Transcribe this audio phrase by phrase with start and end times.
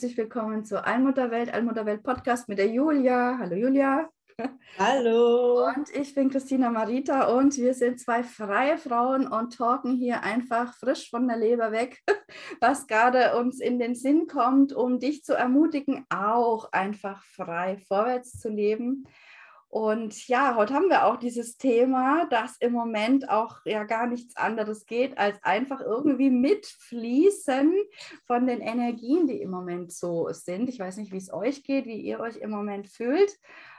[0.00, 3.36] Herzlich willkommen zur Allmutterwelt, Allmutterwelt Podcast mit der Julia.
[3.38, 4.08] Hallo Julia.
[4.78, 5.66] Hallo.
[5.76, 10.72] Und ich bin Christina Marita und wir sind zwei freie Frauen und talken hier einfach
[10.72, 11.98] frisch von der Leber weg,
[12.62, 18.40] was gerade uns in den Sinn kommt, um dich zu ermutigen, auch einfach frei vorwärts
[18.40, 19.04] zu leben.
[19.70, 24.36] Und ja, heute haben wir auch dieses Thema, dass im Moment auch ja gar nichts
[24.36, 27.72] anderes geht, als einfach irgendwie mitfließen
[28.26, 30.68] von den Energien, die im Moment so sind.
[30.68, 33.38] Ich weiß nicht, wie es euch geht, wie ihr euch im Moment fühlt.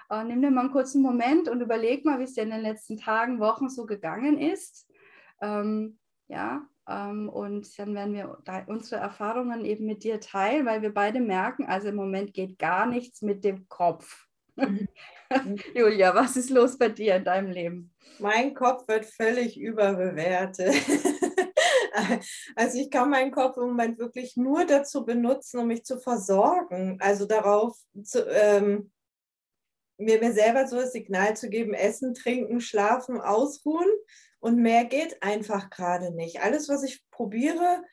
[0.09, 2.61] Äh, nimm dir mal einen kurzen Moment und überleg mal, wie es dir in den
[2.61, 4.89] letzten Tagen, Wochen so gegangen ist.
[5.41, 10.93] Ähm, ja, ähm, und dann werden wir unsere Erfahrungen eben mit dir teilen, weil wir
[10.93, 14.30] beide merken, also im Moment geht gar nichts mit dem Kopf.
[15.75, 17.93] Julia, was ist los bei dir in deinem Leben?
[18.19, 20.75] Mein Kopf wird völlig überbewertet.
[22.55, 26.97] also ich kann meinen Kopf im Moment wirklich nur dazu benutzen, um mich zu versorgen.
[26.99, 28.91] Also darauf zu, ähm,
[29.97, 33.89] mir, mir selber so das Signal zu geben, essen, trinken, schlafen, ausruhen.
[34.39, 36.41] Und mehr geht einfach gerade nicht.
[36.41, 37.83] Alles, was ich probiere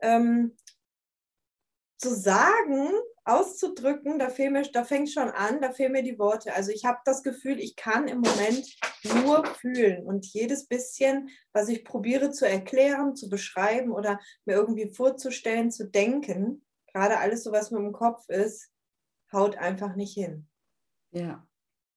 [0.00, 0.56] ähm,
[1.98, 2.90] zu sagen,
[3.28, 6.54] auszudrücken, da, mir, da fängt schon an, da fehlen mir die Worte.
[6.54, 8.66] Also ich habe das Gefühl, ich kann im Moment
[9.24, 14.92] nur fühlen und jedes bisschen, was ich probiere zu erklären, zu beschreiben oder mir irgendwie
[14.92, 18.70] vorzustellen, zu denken, gerade alles so, was mir im Kopf ist,
[19.32, 20.46] haut einfach nicht hin.
[21.10, 21.46] Ja,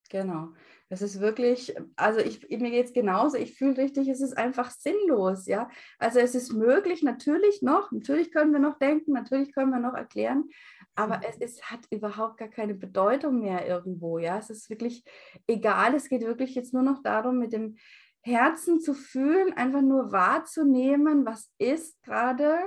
[0.09, 0.49] genau.
[0.89, 4.71] Das ist wirklich, also ich, mir geht es genauso, ich fühle richtig, es ist einfach
[4.71, 5.69] sinnlos, ja.
[5.99, 9.93] Also es ist möglich, natürlich noch, natürlich können wir noch denken, natürlich können wir noch
[9.93, 10.49] erklären,
[10.95, 11.23] aber mhm.
[11.29, 14.37] es ist, hat überhaupt gar keine Bedeutung mehr irgendwo, ja.
[14.37, 15.03] Es ist wirklich
[15.47, 17.77] egal, es geht wirklich jetzt nur noch darum, mit dem
[18.21, 22.59] Herzen zu fühlen, einfach nur wahrzunehmen, was ist gerade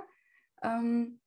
[0.62, 1.20] ähm,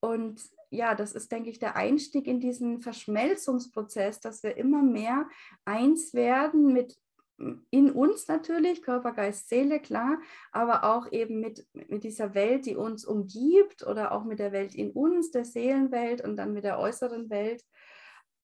[0.00, 5.28] und ja, das ist, denke ich, der Einstieg in diesen Verschmelzungsprozess, dass wir immer mehr
[5.64, 6.98] eins werden mit
[7.70, 10.18] in uns natürlich, Körper, Geist, Seele, klar,
[10.50, 14.74] aber auch eben mit, mit dieser Welt, die uns umgibt oder auch mit der Welt
[14.74, 17.62] in uns, der Seelenwelt und dann mit der äußeren Welt.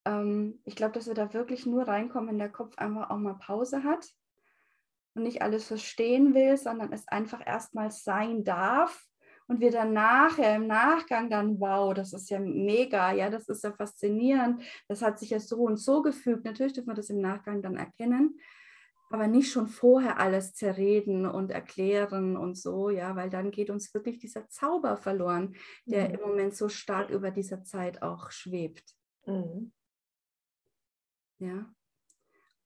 [0.04, 3.34] Ähm, ich glaube, dass wir da wirklich nur reinkommen, wenn der Kopf einfach auch mal
[3.34, 4.08] Pause hat
[5.14, 9.04] und nicht alles verstehen will, sondern es einfach erstmal sein darf
[9.48, 13.64] und wir dann nachher im Nachgang dann, wow, das ist ja mega, ja, das ist
[13.64, 16.44] ja faszinierend, das hat sich ja so und so gefügt.
[16.44, 18.38] Natürlich dürfen wir das im Nachgang dann erkennen,
[19.14, 23.94] aber nicht schon vorher alles zerreden und erklären und so, ja, weil dann geht uns
[23.94, 25.54] wirklich dieser Zauber verloren,
[25.86, 26.14] der mhm.
[26.16, 28.96] im Moment so stark über dieser Zeit auch schwebt.
[29.24, 29.72] Mhm.
[31.38, 31.72] Ja.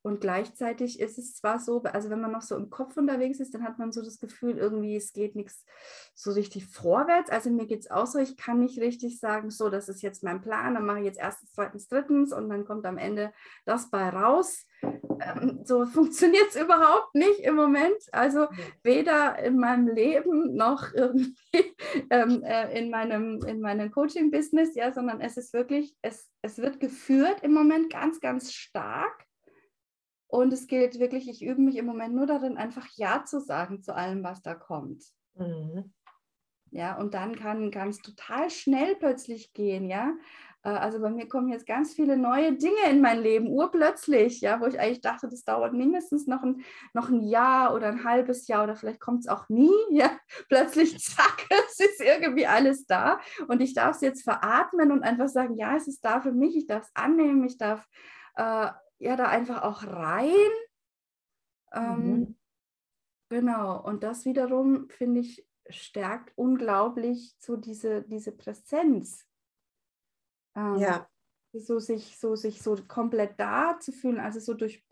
[0.08, 3.52] Und gleichzeitig ist es zwar so, also wenn man noch so im Kopf unterwegs ist,
[3.52, 5.66] dann hat man so das Gefühl, irgendwie es geht nichts
[6.14, 7.28] so richtig vorwärts.
[7.28, 10.24] Also mir geht es auch so, ich kann nicht richtig sagen, so, das ist jetzt
[10.24, 13.34] mein Plan, dann mache ich jetzt erstens, zweitens, drittens und dann kommt am Ende
[13.66, 14.64] das bei raus.
[14.82, 18.02] Ähm, so funktioniert es überhaupt nicht im Moment.
[18.10, 18.46] Also
[18.82, 21.36] weder in meinem Leben noch irgendwie
[22.08, 26.80] ähm, äh, in meinem, in meinem Coaching-Business, ja, sondern es ist wirklich, es, es wird
[26.80, 29.27] geführt im Moment ganz, ganz stark
[30.28, 33.82] und es gilt wirklich, ich übe mich im Moment nur darin, einfach Ja zu sagen
[33.82, 35.02] zu allem, was da kommt.
[35.34, 35.92] Mhm.
[36.70, 40.12] Ja, und dann kann es total schnell plötzlich gehen, ja.
[40.62, 44.60] Äh, also bei mir kommen jetzt ganz viele neue Dinge in mein Leben, urplötzlich, ja,
[44.60, 46.62] wo ich eigentlich dachte, das dauert mindestens noch ein,
[46.92, 50.10] noch ein Jahr oder ein halbes Jahr oder vielleicht kommt es auch nie, ja.
[50.48, 53.18] Plötzlich, zack, es ist irgendwie alles da
[53.48, 56.54] und ich darf es jetzt veratmen und einfach sagen, ja, es ist da für mich,
[56.54, 57.86] ich darf es annehmen, ich darf
[58.36, 58.68] äh,
[58.98, 60.50] ja da einfach auch rein.
[61.72, 62.38] Ähm, mhm.
[63.30, 69.26] Genau, und das wiederum, finde ich, stärkt unglaublich so diese, diese Präsenz.
[70.56, 71.08] Ähm, ja.
[71.52, 74.84] So sich, so sich so komplett da zu fühlen, also so durch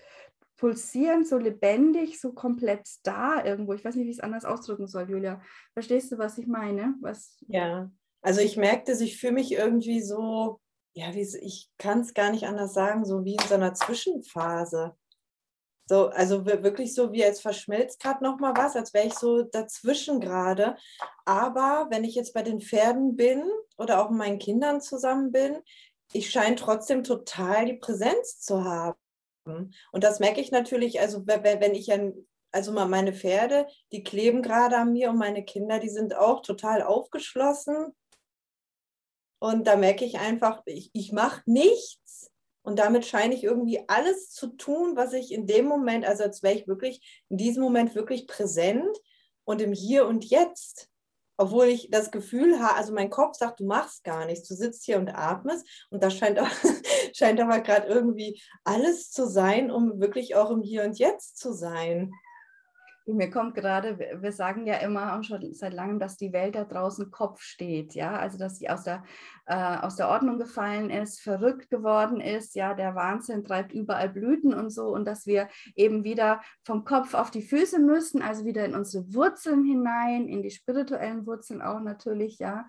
[0.56, 3.74] pulsieren, so lebendig, so komplett da irgendwo.
[3.74, 5.40] Ich weiß nicht, wie ich es anders ausdrücken soll, Julia.
[5.74, 6.94] Verstehst du, was ich meine?
[7.00, 7.90] Was ja,
[8.22, 10.60] also ich merkte, ich fühle mich irgendwie so
[10.96, 14.96] ja, wie, ich kann es gar nicht anders sagen, so wie in so einer Zwischenphase.
[15.88, 20.20] So, also wirklich so, wie als verschmilzt gerade nochmal was, als wäre ich so dazwischen
[20.20, 20.76] gerade.
[21.26, 23.44] Aber wenn ich jetzt bei den Pferden bin
[23.76, 25.58] oder auch mit meinen Kindern zusammen bin,
[26.12, 28.98] ich scheine trotzdem total die Präsenz zu haben.
[29.44, 31.98] Und das merke ich natürlich, also wenn ich ja,
[32.52, 36.82] also meine Pferde, die kleben gerade an mir und meine Kinder, die sind auch total
[36.82, 37.94] aufgeschlossen.
[39.38, 42.30] Und da merke ich einfach, ich, ich mache nichts,
[42.66, 46.42] und damit scheine ich irgendwie alles zu tun, was ich in dem Moment, also als
[46.42, 48.98] wäre ich wirklich in diesem Moment wirklich präsent
[49.44, 50.88] und im Hier und Jetzt.
[51.36, 54.84] Obwohl ich das Gefühl habe, also mein Kopf sagt, du machst gar nichts, du sitzt
[54.84, 55.64] hier und atmest.
[55.90, 56.48] Und das scheint, auch,
[57.14, 61.52] scheint aber gerade irgendwie alles zu sein, um wirklich auch im Hier und Jetzt zu
[61.52, 62.10] sein.
[63.08, 67.12] Mir kommt gerade, wir sagen ja immer schon seit langem, dass die Welt da draußen
[67.12, 69.04] Kopf steht, ja, also dass sie aus der,
[69.46, 74.52] äh, aus der Ordnung gefallen ist, verrückt geworden ist, ja, der Wahnsinn treibt überall Blüten
[74.52, 78.64] und so und dass wir eben wieder vom Kopf auf die Füße müssen, also wieder
[78.64, 82.66] in unsere Wurzeln hinein, in die spirituellen Wurzeln auch natürlich, ja.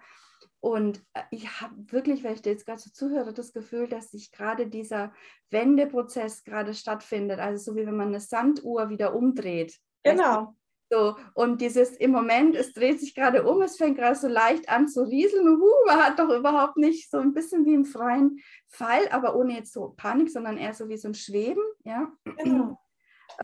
[0.59, 4.11] Und äh, ich habe wirklich, wenn ich dir jetzt gerade so zuhöre, das Gefühl, dass
[4.11, 5.13] sich gerade dieser
[5.49, 7.39] Wendeprozess gerade stattfindet.
[7.39, 9.79] Also so wie wenn man eine Sanduhr wieder umdreht.
[10.03, 10.55] Genau.
[10.89, 14.69] So, und dieses im Moment, es dreht sich gerade um, es fängt gerade so leicht
[14.69, 15.47] an zu rieseln.
[15.47, 19.35] Und, uh, man hat doch überhaupt nicht so ein bisschen wie im freien Fall, aber
[19.35, 21.63] ohne jetzt so Panik, sondern eher so wie so ein Schweben.
[21.83, 22.11] Ja.
[22.23, 22.79] Genau.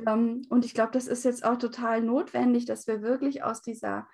[0.07, 4.07] Ähm, und ich glaube, das ist jetzt auch total notwendig, dass wir wirklich aus dieser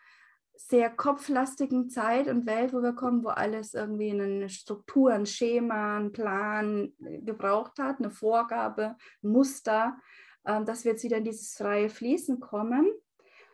[0.55, 5.95] sehr kopflastigen Zeit und Welt, wo wir kommen, wo alles irgendwie eine Struktur, ein Schema,
[5.97, 9.97] einen Plan gebraucht hat, eine Vorgabe, ein Muster,
[10.43, 12.91] dass wir jetzt wieder in dieses freie Fließen kommen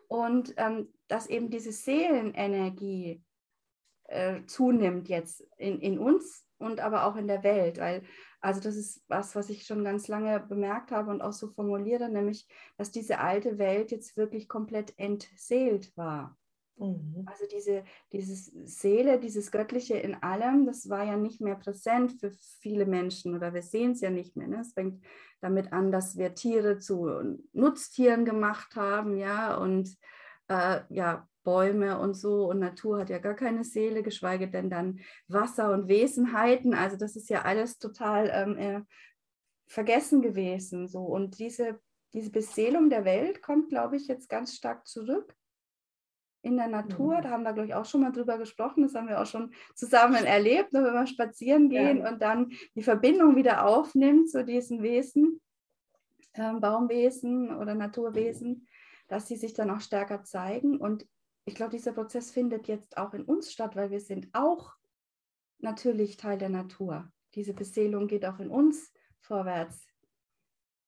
[0.08, 3.24] und ähm, dass eben diese Seelenenergie
[4.06, 8.04] äh, zunimmt jetzt in, in uns und aber auch in der Welt, weil
[8.46, 12.10] also das ist was, was ich schon ganz lange bemerkt habe und auch so formuliere,
[12.10, 12.48] nämlich,
[12.78, 16.38] dass diese alte Welt jetzt wirklich komplett entseelt war.
[16.78, 17.24] Mhm.
[17.26, 18.36] Also diese, diese
[18.68, 23.54] Seele, dieses Göttliche in allem, das war ja nicht mehr präsent für viele Menschen oder
[23.54, 24.48] wir sehen es ja nicht mehr.
[24.48, 24.60] Ne?
[24.60, 25.04] Es fängt
[25.42, 27.08] damit an, dass wir Tiere zu
[27.54, 29.96] Nutztieren gemacht haben, ja, und
[30.48, 35.00] äh, ja, Bäume und so und Natur hat ja gar keine Seele, geschweige denn dann
[35.28, 36.74] Wasser und Wesenheiten.
[36.74, 38.82] Also das ist ja alles total ähm, äh,
[39.68, 40.88] vergessen gewesen.
[40.88, 41.02] So.
[41.02, 41.80] Und diese,
[42.14, 45.36] diese Beseelung der Welt kommt, glaube ich, jetzt ganz stark zurück
[46.46, 47.18] in der Natur.
[47.18, 47.22] Mhm.
[47.24, 48.84] Da haben wir, glaube ich, auch schon mal drüber gesprochen.
[48.84, 52.10] Das haben wir auch schon zusammen erlebt, wenn wir spazieren gehen ja.
[52.10, 55.42] und dann die Verbindung wieder aufnimmt zu diesen Wesen,
[56.34, 58.68] äh, Baumwesen oder Naturwesen,
[59.08, 60.78] dass sie sich dann auch stärker zeigen.
[60.78, 61.08] Und
[61.46, 64.74] ich glaube, dieser Prozess findet jetzt auch in uns statt, weil wir sind auch
[65.58, 67.12] natürlich Teil der Natur.
[67.34, 69.88] Diese Beseelung geht auch in uns vorwärts.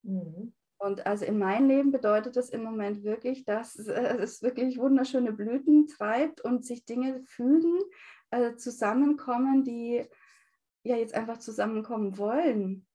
[0.04, 0.54] Mhm.
[0.80, 5.88] Und also in meinem Leben bedeutet das im Moment wirklich, dass es wirklich wunderschöne Blüten
[5.88, 7.80] treibt und sich Dinge fügen,
[8.30, 10.06] äh, zusammenkommen, die
[10.84, 12.86] ja jetzt einfach zusammenkommen wollen.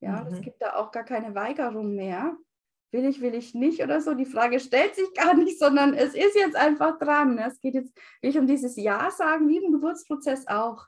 [0.00, 0.34] Ja, mhm.
[0.34, 2.36] es gibt da auch gar keine Weigerung mehr.
[2.92, 4.14] Will ich, will ich nicht oder so.
[4.14, 7.38] Die Frage stellt sich gar nicht, sondern es ist jetzt einfach dran.
[7.38, 7.92] Es geht jetzt
[8.22, 10.86] nicht um dieses Ja sagen, wie im Geburtsprozess auch.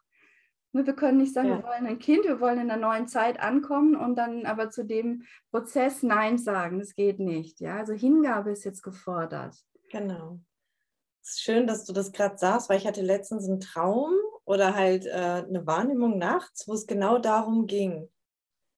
[0.85, 1.59] Wir können nicht sagen, ja.
[1.59, 4.85] wir wollen ein Kind, wir wollen in einer neuen Zeit ankommen und dann aber zu
[4.85, 6.79] dem Prozess Nein sagen.
[6.79, 7.61] Das geht nicht.
[7.61, 7.79] Ja?
[7.79, 9.57] Also Hingabe ist jetzt gefordert.
[9.91, 10.41] Genau.
[11.23, 14.13] Es ist schön, dass du das gerade sagst, weil ich hatte letztens einen Traum
[14.45, 18.09] oder halt äh, eine Wahrnehmung nachts, wo es genau darum ging.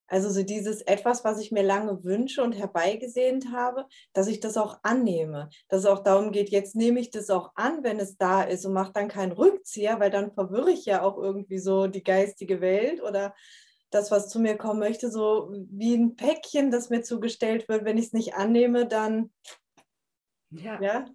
[0.09, 4.57] Also so dieses etwas, was ich mir lange wünsche und herbeigesehnt habe, dass ich das
[4.57, 5.51] auch annehme.
[5.69, 8.65] Dass es auch darum geht, jetzt nehme ich das auch an, wenn es da ist
[8.65, 12.61] und mache dann keinen Rückzieher, weil dann verwirre ich ja auch irgendwie so die geistige
[12.61, 13.35] Welt oder
[13.91, 17.85] das, was zu mir kommen möchte, so wie ein Päckchen, das mir zugestellt wird.
[17.85, 19.31] Wenn ich es nicht annehme, dann
[20.51, 20.81] ja.
[20.81, 21.07] ja.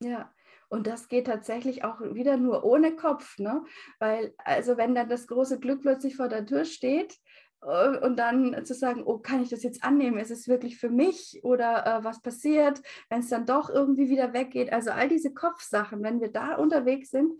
[0.00, 0.32] Ja.
[0.68, 3.62] Und das geht tatsächlich auch wieder nur ohne Kopf, ne?
[3.98, 7.18] Weil, also wenn dann das große Glück plötzlich vor der Tür steht,
[7.62, 10.18] und dann zu sagen, oh, kann ich das jetzt annehmen?
[10.18, 14.32] Ist es wirklich für mich oder äh, was passiert, wenn es dann doch irgendwie wieder
[14.32, 14.72] weggeht?
[14.72, 17.32] Also all diese Kopfsachen, wenn wir da unterwegs sind,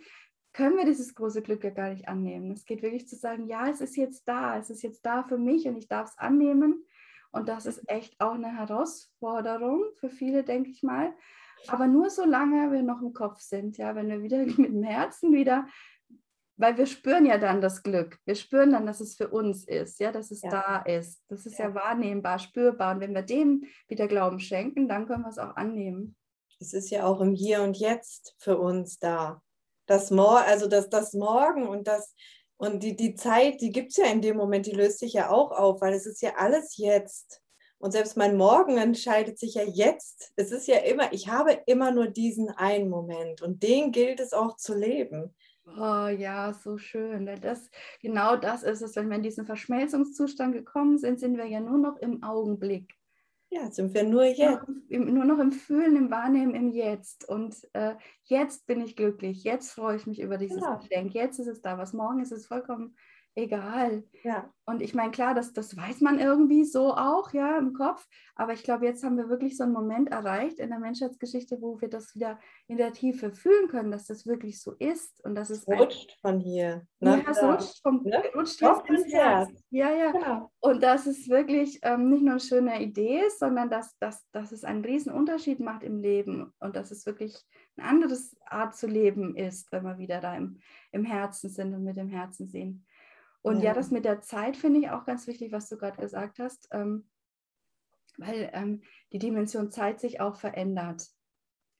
[0.53, 2.53] können wir dieses große Glück ja gar nicht annehmen.
[2.53, 5.39] Es geht wirklich zu sagen, ja, es ist jetzt da, es ist jetzt da für
[5.39, 6.85] mich und ich darf es annehmen.
[7.33, 11.15] Und das ist echt auch eine Herausforderung für viele, denke ich mal.
[11.69, 15.33] Aber nur solange wir noch im Kopf sind, ja, wenn wir wieder mit dem Herzen
[15.33, 15.67] wieder
[16.63, 18.19] weil wir spüren ja dann das Glück.
[18.25, 20.51] Wir spüren dann, dass es für uns ist, ja, dass es ja.
[20.51, 21.21] da ist.
[21.29, 21.69] Das ist ja.
[21.69, 21.75] ja.
[21.75, 22.95] wahrnehmbar, spürbar.
[22.95, 26.15] Und wenn wir dem wieder Glauben schenken, dann können wir es auch annehmen.
[26.61, 29.43] Es ist ja auch im Hier und Jetzt für uns da.
[29.87, 32.15] Das Mor also das, das Morgen und das
[32.59, 35.31] und die, die Zeit, die gibt es ja in dem Moment, die löst sich ja
[35.31, 37.43] auch auf, weil es ist ja alles jetzt.
[37.79, 40.33] Und selbst mein Morgen entscheidet sich ja jetzt.
[40.37, 44.33] Es ist ja immer, ich habe immer nur diesen einen Moment und den gilt es
[44.33, 45.35] auch zu leben.
[45.67, 47.27] Oh ja, so schön.
[47.41, 51.61] Das, genau das ist es, wenn wir in diesen Verschmelzungszustand gekommen sind, sind wir ja
[51.61, 52.95] nur noch im Augenblick.
[53.51, 54.65] Ja, sind wir nur jetzt.
[54.89, 57.29] Im, nur noch im Fühlen, im Wahrnehmen, im Jetzt.
[57.29, 60.77] Und äh, jetzt bin ich glücklich, jetzt freue ich mich über dieses ja.
[60.77, 61.77] Geschenk, jetzt ist es da.
[61.77, 62.97] Was morgen ist, ist vollkommen
[63.35, 64.05] egal.
[64.23, 64.51] Ja.
[64.65, 68.07] Und ich meine, klar, das, das weiß man irgendwie so auch, ja, im Kopf.
[68.37, 71.81] Aber ich glaube, jetzt haben wir wirklich so einen Moment erreicht in der Menschheitsgeschichte, wo
[71.81, 75.23] wir das wieder in der Tiefe fühlen können, dass das wirklich so ist.
[75.25, 76.87] Und dass es rutscht von hier.
[77.01, 78.23] Ja, es rutscht, vom, ne?
[78.35, 79.51] rutscht jetzt ins Herz.
[79.71, 80.13] Ja, ja.
[80.13, 80.51] Genau.
[80.61, 84.53] Und dass es wirklich ähm, nicht nur eine schöne Idee ist, sondern dass, dass, dass
[84.53, 87.37] es einen riesen Unterschied macht im Leben und dass es wirklich
[87.77, 90.61] eine andere Art zu leben ist, wenn wir wieder da im,
[90.93, 92.87] im Herzen sind und mit dem Herzen sehen.
[93.43, 96.01] Und ja, ja das mit der Zeit finde ich auch ganz wichtig, was du gerade
[96.01, 97.09] gesagt hast, ähm,
[98.17, 98.83] weil ähm,
[99.13, 101.09] die Dimension Zeit sich auch verändert.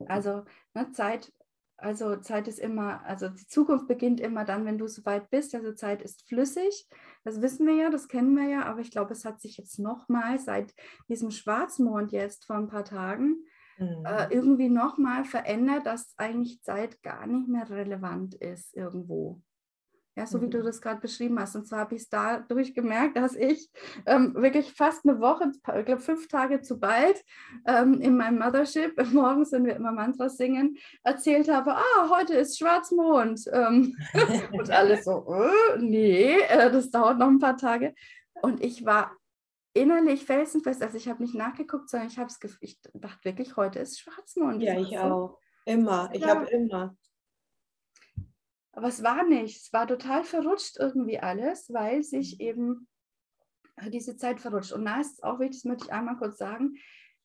[0.07, 1.33] Also ne, Zeit,
[1.77, 5.55] also Zeit ist immer, also die Zukunft beginnt immer dann, wenn du so weit bist.
[5.55, 6.89] Also Zeit ist flüssig,
[7.25, 9.79] das wissen wir ja, das kennen wir ja, aber ich glaube, es hat sich jetzt
[9.79, 10.75] nochmal seit
[11.09, 13.45] diesem Schwarzmond jetzt vor ein paar Tagen
[13.79, 14.05] mhm.
[14.05, 19.43] äh, irgendwie nochmal verändert, dass eigentlich Zeit gar nicht mehr relevant ist irgendwo.
[20.15, 20.65] Ja, so wie du mhm.
[20.65, 21.57] das gerade beschrieben hast.
[21.57, 23.71] Und zwar habe ich es dadurch gemerkt, dass ich
[24.05, 27.25] ähm, wirklich fast eine Woche, ich glaube fünf Tage zu bald
[27.67, 32.59] ähm, in meinem Mothership, morgens, wenn wir immer Mantras singen, erzählt habe, ah, heute ist
[32.59, 33.45] Schwarzmond.
[33.53, 33.97] Ähm,
[34.53, 37.95] und alles so, äh, nee, äh, das dauert noch ein paar Tage.
[38.43, 39.13] Und ich war
[39.73, 43.79] innerlich felsenfest, also ich habe nicht nachgeguckt, sondern ich habe es, ich dachte wirklich, heute
[43.79, 44.63] ist Schwarzmond.
[44.63, 45.39] Ja, ich auch.
[45.65, 46.11] Immer.
[46.13, 46.29] Ich ja.
[46.29, 46.97] habe immer.
[48.73, 49.63] Aber es war nicht.
[49.63, 52.47] Es war total verrutscht irgendwie alles, weil sich mhm.
[52.47, 52.89] eben
[53.89, 54.73] diese Zeit verrutscht.
[54.73, 56.77] Und da ist es auch wichtig, das möchte ich einmal kurz sagen,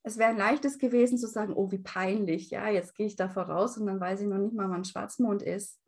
[0.03, 3.27] es wäre ein leichtes gewesen zu sagen, oh, wie peinlich, ja, jetzt gehe ich da
[3.27, 5.79] voraus und dann weiß ich noch nicht mal, wann Schwarzmond ist.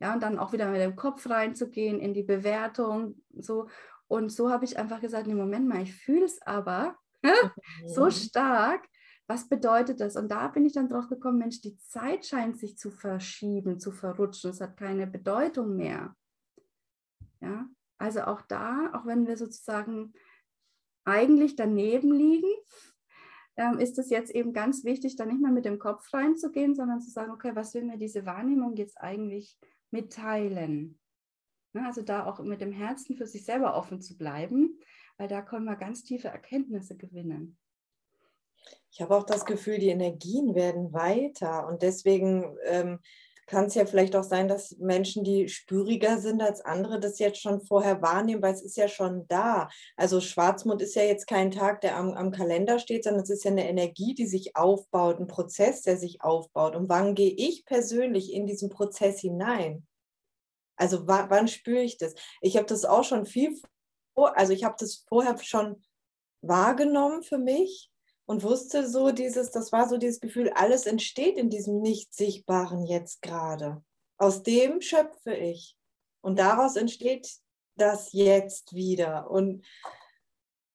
[0.00, 3.68] Ja, und dann auch wieder mit dem Kopf reinzugehen in die Bewertung, so.
[4.08, 6.96] Und so habe ich einfach gesagt, nee, Moment mal, ich fühle es aber
[7.86, 8.10] so mhm.
[8.10, 8.86] stark,
[9.28, 10.16] was bedeutet das?
[10.16, 13.90] Und da bin ich dann drauf gekommen, Mensch, die Zeit scheint sich zu verschieben, zu
[13.90, 14.50] verrutschen.
[14.50, 16.14] Es hat keine Bedeutung mehr.
[17.40, 17.68] Ja,
[17.98, 20.12] also auch da, auch wenn wir sozusagen
[21.04, 22.50] eigentlich daneben liegen,
[23.56, 27.00] ähm, ist es jetzt eben ganz wichtig, da nicht mehr mit dem Kopf reinzugehen, sondern
[27.00, 29.58] zu sagen, okay, was will mir diese Wahrnehmung jetzt eigentlich
[29.90, 30.98] mitteilen?
[31.74, 34.78] Ja, also da auch mit dem Herzen für sich selber offen zu bleiben,
[35.16, 37.58] weil da können wir ganz tiefe Erkenntnisse gewinnen.
[38.90, 43.00] Ich habe auch das Gefühl, die Energien werden weiter und deswegen ähm,
[43.46, 47.40] kann es ja vielleicht auch sein, dass Menschen, die spüriger sind als andere, das jetzt
[47.40, 49.68] schon vorher wahrnehmen, weil es ist ja schon da.
[49.96, 53.44] Also Schwarzmond ist ja jetzt kein Tag, der am, am Kalender steht, sondern es ist
[53.44, 56.74] ja eine Energie, die sich aufbaut, ein Prozess, der sich aufbaut.
[56.74, 59.86] Und wann gehe ich persönlich in diesen Prozess hinein?
[60.76, 62.14] Also wann spüre ich das?
[62.40, 63.56] Ich habe das auch schon viel,
[64.14, 65.82] also ich habe das vorher schon
[66.42, 67.90] wahrgenommen für mich
[68.26, 73.22] und wusste so dieses, das war so dieses Gefühl, alles entsteht in diesem Nicht-Sichtbaren jetzt
[73.22, 73.82] gerade.
[74.18, 75.76] Aus dem schöpfe ich.
[76.20, 77.30] Und daraus entsteht
[77.76, 79.30] das jetzt wieder.
[79.30, 79.64] Und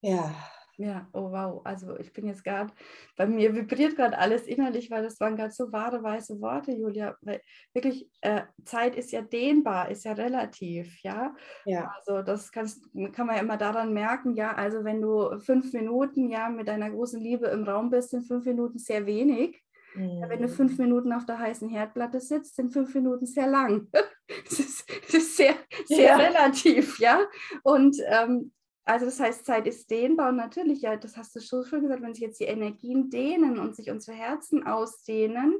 [0.02, 0.34] ja,
[0.82, 1.62] ja, oh wow.
[1.64, 2.74] Also ich bin jetzt gerade,
[3.16, 7.16] bei mir vibriert gerade alles innerlich, weil das waren ganz so wahre weiße Worte, Julia.
[7.22, 7.42] Weil
[7.74, 11.36] wirklich, äh, Zeit ist ja dehnbar, ist ja relativ, ja.
[11.66, 11.94] Ja.
[11.98, 16.30] Also das kannst, kann man ja immer daran merken, ja, also wenn du fünf Minuten
[16.30, 19.64] ja mit deiner großen Liebe im Raum bist, sind fünf Minuten sehr wenig.
[19.96, 20.24] Mhm.
[20.28, 20.86] Wenn du fünf mhm.
[20.86, 23.88] Minuten auf der heißen Herdplatte sitzt, sind fünf Minuten sehr lang.
[24.50, 26.16] das, ist, ist sehr, sehr ja.
[26.18, 27.22] relativ, ja.
[27.64, 28.52] Und ähm,
[28.86, 32.02] also das heißt, Zeit ist dehnbar und natürlich, ja, das hast du schon schön gesagt,
[32.02, 35.60] wenn sich jetzt die Energien dehnen und sich unsere Herzen ausdehnen,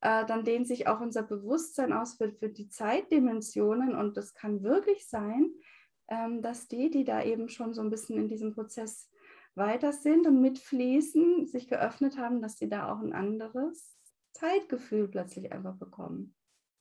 [0.00, 4.62] äh, dann dehnt sich auch unser Bewusstsein aus für, für die Zeitdimensionen und das kann
[4.62, 5.50] wirklich sein,
[6.08, 9.10] ähm, dass die, die da eben schon so ein bisschen in diesem Prozess
[9.54, 13.96] weiter sind und mitfließen, sich geöffnet haben, dass sie da auch ein anderes
[14.32, 16.35] Zeitgefühl plötzlich einfach bekommen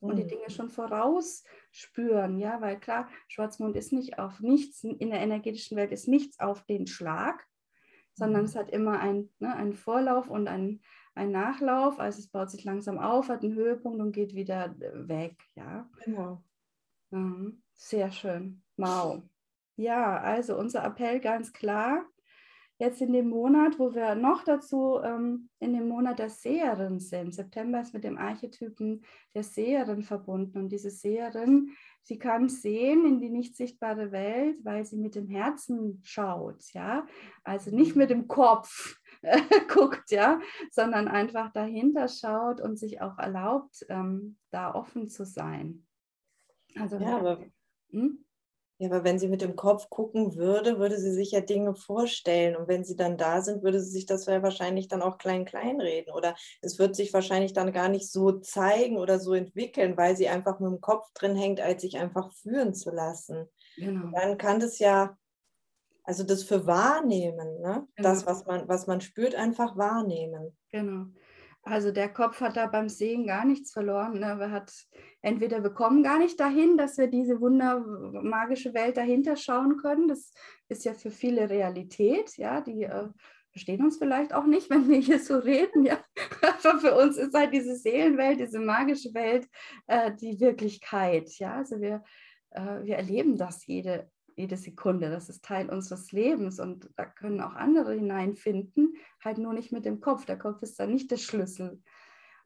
[0.05, 0.29] und die mhm.
[0.29, 5.91] Dinge schon vorausspüren, ja, weil klar, Schwarzmond ist nicht auf nichts, in der energetischen Welt
[5.91, 7.45] ist nichts auf den Schlag,
[8.13, 8.47] sondern mhm.
[8.47, 10.81] es hat immer ein, ne, einen Vorlauf und einen,
[11.13, 15.07] einen Nachlauf, also es baut sich langsam auf, hat einen Höhepunkt und geht wieder äh,
[15.07, 15.89] weg, ja.
[16.03, 16.43] Genau.
[17.11, 17.61] Mhm.
[17.73, 18.63] Sehr schön.
[18.77, 19.21] Wow.
[19.77, 22.05] Ja, also unser Appell ganz klar,
[22.77, 27.33] jetzt in dem Monat, wo wir noch dazu ähm, in dem Monat der Seherin sind.
[27.33, 29.03] September ist mit dem Archetypen
[29.33, 34.85] der Seherin verbunden und diese Seherin, sie kann sehen in die nicht sichtbare Welt, weil
[34.85, 37.05] sie mit dem Herzen schaut, ja,
[37.43, 39.39] also nicht mit dem Kopf äh,
[39.73, 45.85] guckt, ja, sondern einfach dahinter schaut und sich auch erlaubt, ähm, da offen zu sein.
[46.77, 47.45] Also ja, aber
[47.91, 48.24] hm?
[48.77, 52.57] Ja, aber wenn sie mit dem Kopf gucken würde, würde sie sich ja Dinge vorstellen.
[52.57, 55.79] Und wenn sie dann da sind, würde sie sich das ja wahrscheinlich dann auch klein-klein
[55.79, 56.11] reden.
[56.11, 60.27] Oder es wird sich wahrscheinlich dann gar nicht so zeigen oder so entwickeln, weil sie
[60.27, 63.47] einfach mit dem Kopf drin hängt, als sich einfach führen zu lassen.
[63.77, 64.11] Genau.
[64.11, 65.17] Dann kann das ja,
[66.03, 67.87] also das für wahrnehmen, ne?
[67.95, 68.09] Genau.
[68.09, 70.57] das, was man, was man spürt, einfach wahrnehmen.
[70.71, 71.05] Genau.
[71.67, 74.19] Also der Kopf hat da beim Sehen gar nichts verloren.
[74.19, 74.37] Ne?
[74.37, 74.71] Wir hat,
[75.23, 80.07] entweder wir kommen gar nicht dahin, dass wir diese wundermagische Welt dahinter schauen können.
[80.07, 80.31] Das
[80.69, 82.37] ist ja für viele Realität.
[82.37, 83.07] Ja, die äh,
[83.49, 85.85] verstehen uns vielleicht auch nicht, wenn wir hier so reden.
[85.85, 85.97] Ja,
[86.63, 89.47] aber für uns ist halt diese Seelenwelt, diese magische Welt
[89.87, 91.31] äh, die Wirklichkeit.
[91.39, 92.03] Ja, also wir,
[92.51, 95.09] äh, wir erleben das jede jede Sekunde.
[95.09, 99.85] Das ist Teil unseres Lebens und da können auch andere hineinfinden, halt nur nicht mit
[99.85, 100.25] dem Kopf.
[100.25, 101.81] Der Kopf ist dann nicht der Schlüssel.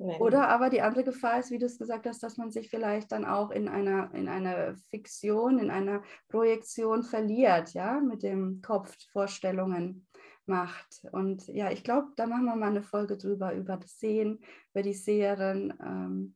[0.02, 0.18] Nee.
[0.20, 3.12] Oder aber die andere Gefahr ist, wie du es gesagt hast, dass man sich vielleicht
[3.12, 8.96] dann auch in einer, in einer Fiktion, in einer Projektion verliert, ja, mit dem Kopf
[9.12, 10.08] Vorstellungen
[10.46, 11.06] macht.
[11.12, 14.40] Und ja, ich glaube, da machen wir mal eine Folge drüber, über das Sehen,
[14.72, 16.36] über die Seherin ähm,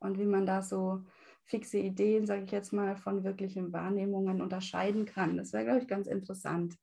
[0.00, 1.04] und wie man da so
[1.48, 5.36] fixe Ideen, sage ich jetzt mal, von wirklichen Wahrnehmungen unterscheiden kann.
[5.36, 6.76] Das wäre, glaube ich, ganz interessant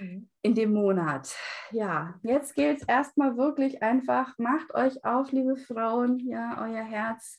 [0.00, 0.28] mhm.
[0.42, 1.36] in dem Monat.
[1.70, 7.38] Ja, jetzt gilt es erstmal wirklich einfach, macht euch auf, liebe Frauen, ja, euer Herz.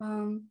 [0.00, 0.50] Ähm,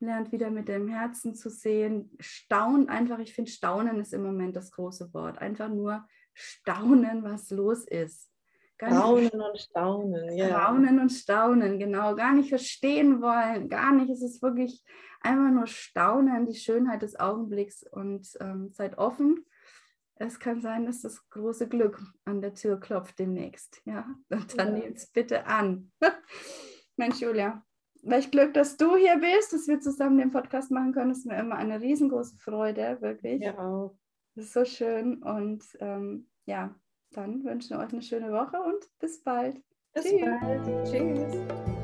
[0.00, 2.16] lernt wieder mit dem Herzen zu sehen.
[2.20, 5.38] Staunt einfach, ich finde, staunen ist im Moment das große Wort.
[5.38, 8.30] Einfach nur staunen, was los ist.
[8.78, 10.48] Staunen und staunen, ja.
[10.48, 12.14] Staunen und staunen, genau.
[12.14, 14.10] Gar nicht verstehen wollen, gar nicht.
[14.10, 14.84] Es ist wirklich
[15.20, 19.44] einfach nur staunen, die Schönheit des Augenblicks und ähm, seid offen.
[20.14, 23.80] Es kann sein, dass das große Glück an der Tür klopft demnächst.
[23.84, 24.82] Ja, und dann ja.
[24.82, 25.92] nehmt es bitte an.
[26.96, 27.64] Mensch, Julia,
[28.02, 31.10] welch Glück, dass du hier bist, dass wir zusammen den Podcast machen können.
[31.10, 33.42] Das ist mir immer eine riesengroße Freude, wirklich.
[33.42, 33.96] Ja, auch.
[34.34, 36.74] Das ist so schön und ähm, ja,
[37.12, 39.60] dann wünschen wir euch eine schöne Woche und bis bald.
[39.94, 40.20] Bis Tschüss.
[40.20, 40.84] bald.
[40.86, 41.77] Tschüss.